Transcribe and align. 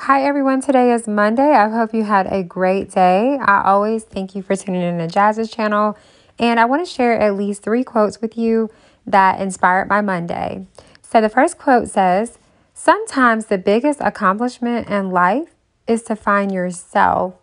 Hi, 0.00 0.22
everyone. 0.24 0.60
Today 0.60 0.92
is 0.92 1.08
Monday. 1.08 1.52
I 1.52 1.70
hope 1.70 1.94
you 1.94 2.04
had 2.04 2.26
a 2.30 2.42
great 2.42 2.90
day. 2.90 3.38
I 3.40 3.62
always 3.64 4.04
thank 4.04 4.34
you 4.34 4.42
for 4.42 4.54
tuning 4.54 4.82
in 4.82 4.98
to 4.98 5.08
Jazz's 5.08 5.50
channel. 5.50 5.96
And 6.38 6.60
I 6.60 6.66
want 6.66 6.86
to 6.86 6.92
share 6.92 7.18
at 7.18 7.34
least 7.34 7.62
three 7.62 7.82
quotes 7.82 8.20
with 8.20 8.36
you 8.36 8.70
that 9.06 9.40
inspired 9.40 9.88
my 9.88 10.02
Monday. 10.02 10.66
So, 11.00 11.22
the 11.22 11.30
first 11.30 11.56
quote 11.56 11.88
says, 11.88 12.38
Sometimes 12.74 13.46
the 13.46 13.56
biggest 13.56 14.00
accomplishment 14.00 14.86
in 14.88 15.10
life 15.10 15.54
is 15.88 16.02
to 16.04 16.14
find 16.14 16.52
yourself. 16.52 17.34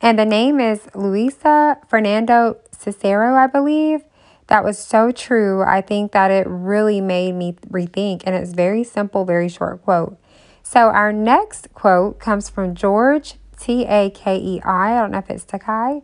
And 0.00 0.18
the 0.18 0.26
name 0.26 0.58
is 0.58 0.88
Luisa 0.94 1.78
Fernando 1.88 2.58
Cicero, 2.76 3.36
I 3.36 3.46
believe. 3.46 4.02
That 4.48 4.64
was 4.64 4.76
so 4.76 5.12
true. 5.12 5.62
I 5.62 5.80
think 5.80 6.10
that 6.12 6.32
it 6.32 6.48
really 6.48 7.00
made 7.00 7.36
me 7.36 7.52
rethink. 7.70 8.24
And 8.26 8.34
it's 8.34 8.52
very 8.52 8.82
simple, 8.82 9.24
very 9.24 9.48
short 9.48 9.82
quote. 9.84 10.18
So 10.62 10.88
our 10.88 11.12
next 11.12 11.72
quote 11.74 12.18
comes 12.18 12.48
from 12.48 12.74
George 12.74 13.34
T 13.58 13.84
A 13.84 14.10
K 14.10 14.36
E 14.36 14.60
I. 14.64 14.96
I 14.96 15.00
don't 15.00 15.10
know 15.12 15.18
if 15.18 15.30
it's 15.30 15.44
Takai. 15.44 16.00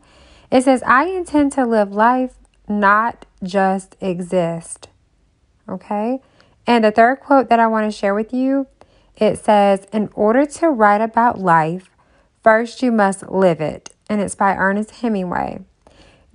It 0.51 0.65
says, 0.65 0.83
I 0.85 1.05
intend 1.07 1.53
to 1.53 1.67
live 1.67 1.93
life, 1.93 2.35
not 2.69 3.27
just 3.43 3.97
exist. 4.01 4.89
Okay? 5.69 6.21
And 6.67 6.85
the 6.85 6.91
third 6.91 7.21
quote 7.21 7.49
that 7.49 7.61
I 7.61 7.67
want 7.67 7.91
to 7.91 7.97
share 7.97 8.15
with 8.15 8.33
you, 8.33 8.67
it 9.17 9.39
says, 9.39 9.87
In 9.93 10.11
order 10.15 10.47
to 10.47 10.69
write 10.69 11.01
about 11.01 11.39
life, 11.39 11.91
first 12.43 12.83
you 12.83 12.93
must 12.93 13.29
live 13.31 13.61
it. 13.61 13.91
And 14.09 14.21
it's 14.21 14.35
by 14.35 14.55
Ernest 14.55 14.91
Hemingway. 15.03 15.61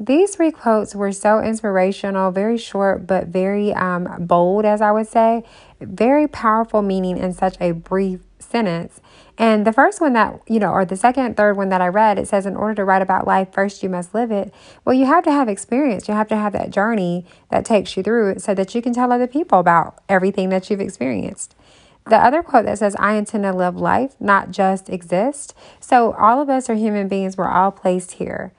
These 0.06 0.36
three 0.36 0.52
quotes 0.52 0.94
were 0.94 1.14
so 1.14 1.40
inspirational, 1.40 2.30
very 2.32 2.58
short, 2.58 3.08
but 3.08 3.28
very 3.28 3.74
um, 3.74 4.10
bold, 4.20 4.66
as 4.66 4.82
I 4.82 4.92
would 4.92 5.08
say. 5.08 5.44
Very 5.80 6.28
powerful 6.28 6.82
meaning 6.82 7.18
in 7.18 7.32
such 7.32 7.56
a 7.62 7.72
brief 7.72 8.20
sentence. 8.38 9.00
And 9.38 9.66
the 9.66 9.72
first 9.72 10.02
one 10.02 10.12
that, 10.12 10.42
you 10.46 10.60
know, 10.60 10.72
or 10.72 10.84
the 10.84 10.98
second, 10.98 11.38
third 11.38 11.56
one 11.56 11.70
that 11.70 11.80
I 11.80 11.88
read, 11.88 12.20
it 12.20 12.28
says, 12.28 12.46
in 12.46 12.58
order 12.58 12.76
to 12.76 12.84
write 12.84 13.02
about 13.02 13.26
life, 13.26 13.54
first 13.54 13.82
you 13.82 13.88
must 13.88 14.14
live 14.14 14.30
it. 14.30 14.54
Well, 14.84 14.94
you 14.94 15.06
have 15.06 15.24
to 15.24 15.32
have 15.32 15.48
experience. 15.48 16.10
You 16.10 16.16
have 16.16 16.28
to 16.28 16.36
have 16.36 16.52
that 16.52 16.70
journey 16.70 17.26
that 17.50 17.64
takes 17.64 17.96
you 17.96 18.04
through 18.04 18.32
it 18.32 18.42
so 18.42 18.54
that 18.56 18.76
you 18.76 18.82
can 18.82 18.94
tell 18.94 19.14
other 19.14 19.28
people 19.28 19.60
about 19.60 20.04
everything 20.10 20.50
that 20.50 20.70
you've 20.70 20.82
experienced. 20.82 21.56
The 22.08 22.18
other 22.18 22.44
quote 22.44 22.66
that 22.66 22.80
says, 22.80 22.98
I 23.00 23.14
intend 23.14 23.46
to 23.46 23.54
live 23.54 23.78
life, 23.78 24.16
not 24.20 24.52
just 24.52 24.90
exist. 24.90 25.56
So 25.80 26.12
all 26.16 26.42
of 26.42 26.50
us 26.50 26.70
are 26.70 26.76
human 26.76 27.08
beings. 27.08 27.38
We're 27.38 27.48
all 27.48 27.72
placed 27.72 28.14
here 28.14 28.52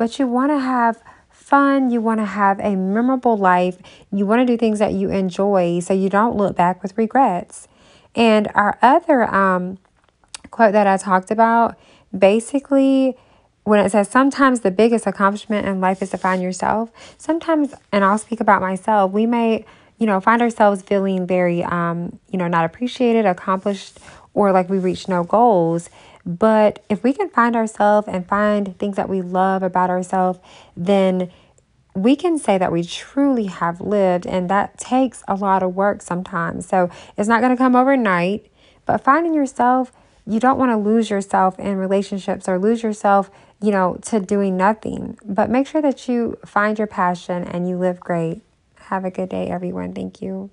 but 0.00 0.18
you 0.18 0.26
want 0.26 0.50
to 0.50 0.58
have 0.58 1.02
fun, 1.28 1.90
you 1.90 2.00
want 2.00 2.20
to 2.20 2.24
have 2.24 2.58
a 2.60 2.74
memorable 2.74 3.36
life, 3.36 3.76
you 4.10 4.24
want 4.24 4.40
to 4.40 4.46
do 4.46 4.56
things 4.56 4.78
that 4.78 4.94
you 4.94 5.10
enjoy 5.10 5.78
so 5.80 5.92
you 5.92 6.08
don't 6.08 6.38
look 6.38 6.56
back 6.56 6.82
with 6.82 6.96
regrets. 6.96 7.68
And 8.14 8.48
our 8.54 8.78
other 8.80 9.24
um, 9.24 9.76
quote 10.50 10.72
that 10.72 10.86
I 10.86 10.96
talked 10.96 11.30
about 11.30 11.78
basically 12.16 13.14
when 13.64 13.78
it 13.78 13.90
says 13.92 14.08
sometimes 14.08 14.60
the 14.60 14.70
biggest 14.70 15.06
accomplishment 15.06 15.66
in 15.66 15.82
life 15.82 16.00
is 16.00 16.08
to 16.12 16.16
find 16.16 16.42
yourself, 16.42 16.90
sometimes, 17.18 17.74
and 17.92 18.02
I'll 18.02 18.16
speak 18.16 18.40
about 18.40 18.62
myself, 18.62 19.12
we 19.12 19.26
may, 19.26 19.66
you 19.98 20.06
know, 20.06 20.18
find 20.18 20.40
ourselves 20.40 20.80
feeling 20.80 21.26
very, 21.26 21.62
um, 21.62 22.18
you 22.30 22.38
know, 22.38 22.48
not 22.48 22.64
appreciated, 22.64 23.26
accomplished, 23.26 23.98
or 24.32 24.50
like 24.50 24.70
we 24.70 24.78
reach 24.78 25.08
no 25.08 25.24
goals. 25.24 25.90
But 26.24 26.84
if 26.88 27.02
we 27.02 27.12
can 27.12 27.30
find 27.30 27.56
ourselves 27.56 28.08
and 28.08 28.28
find 28.28 28.78
things 28.78 28.96
that 28.96 29.08
we 29.08 29.22
love 29.22 29.62
about 29.62 29.90
ourselves, 29.90 30.38
then 30.76 31.30
we 31.94 32.14
can 32.14 32.38
say 32.38 32.56
that 32.58 32.70
we 32.70 32.84
truly 32.84 33.46
have 33.46 33.80
lived, 33.80 34.26
and 34.26 34.48
that 34.48 34.78
takes 34.78 35.24
a 35.26 35.34
lot 35.34 35.62
of 35.62 35.74
work 35.74 36.02
sometimes. 36.02 36.66
So 36.66 36.90
it's 37.16 37.28
not 37.28 37.40
going 37.40 37.50
to 37.50 37.56
come 37.56 37.74
overnight, 37.74 38.50
but 38.86 39.02
finding 39.02 39.34
yourself, 39.34 39.92
you 40.26 40.38
don't 40.38 40.58
want 40.58 40.70
to 40.70 40.76
lose 40.76 41.10
yourself 41.10 41.58
in 41.58 41.76
relationships 41.76 42.48
or 42.48 42.58
lose 42.58 42.82
yourself, 42.82 43.30
you 43.60 43.72
know, 43.72 43.98
to 44.02 44.20
doing 44.20 44.56
nothing. 44.56 45.18
But 45.24 45.50
make 45.50 45.66
sure 45.66 45.82
that 45.82 46.08
you 46.08 46.38
find 46.44 46.78
your 46.78 46.86
passion 46.86 47.42
and 47.42 47.68
you 47.68 47.76
live 47.76 47.98
great. 47.98 48.42
Have 48.76 49.04
a 49.04 49.10
good 49.10 49.28
day, 49.28 49.48
everyone. 49.48 49.92
Thank 49.92 50.22
you. 50.22 50.50